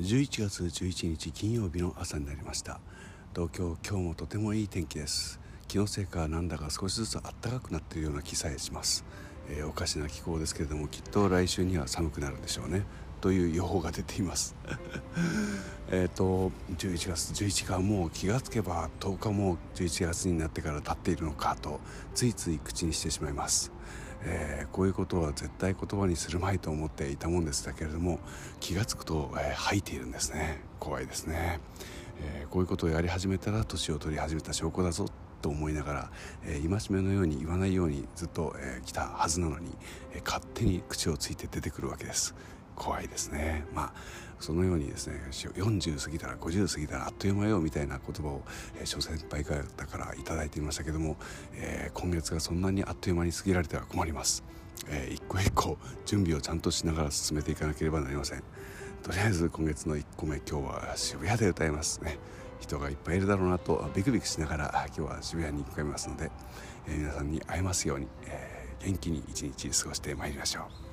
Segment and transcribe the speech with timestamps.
[0.00, 2.80] 11月11日金曜日の朝になりました。
[3.34, 5.38] 東京今日もとてもいい天気です。
[5.68, 9.04] 気のせいかなんだか少しずつ暖かくなっているような気さえします、
[9.50, 12.86] えー、おかしな気候ですけれどもきっと来週には寒くなるんでしょうね。
[13.20, 14.56] という予報が出ています。
[15.92, 21.78] えっと11月11日はもう気がつけば10日も11月になってから経っているのかと
[22.14, 23.70] ついつい口にしてしまいます。
[24.22, 28.18] えー、こういうことは絶対言葉にするまいと思っていたもんですだけれども
[28.60, 30.60] 気が付くと、えー、吐いているんですね。
[30.78, 31.60] 怖いですね、
[32.22, 35.06] えー、こういうことをやり始めたら年を取り始めた証拠だぞ
[35.42, 36.10] と思いながら、
[36.44, 39.70] えー、戒めのように言わないようにずっと、えー、来たはずなのに、
[40.12, 42.34] えー、勝手に口をついて出てくるわけです。
[42.76, 43.64] 怖いですね。
[43.74, 43.92] まあ
[44.40, 48.42] そのようにですね40過ぎたら50過ぎたらあっという間よみたいな言葉を、
[48.76, 51.16] えー、諸先輩方から頂いていましたけども、
[51.54, 54.42] えー、今月がそんなにあっという間に過ぎられては困ります、
[54.88, 58.42] えー、一個一個準備をちゃんとしながら進めていかなければなりません。
[59.02, 62.18] とりあえず今月の1個目今日は渋谷で歌いますね。
[62.60, 66.30] 人がいっぱいいるだろうなとビクビクしながら今日は渋谷に向かいますので、
[66.86, 70.89] えー、皆さんに会えますように、えー、元気に一日過ごしてまいりましょう。